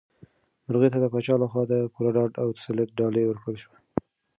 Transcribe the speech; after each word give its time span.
مرغۍ 0.65 0.89
ته 0.93 0.99
د 1.01 1.05
پاچا 1.13 1.35
لخوا 1.41 1.63
د 1.67 1.73
پوره 1.93 2.11
ډاډ 2.15 2.31
او 2.41 2.47
تسلیت 2.57 2.89
ډالۍ 2.99 3.23
ورکړل 3.25 3.55
شوه. 3.63 3.77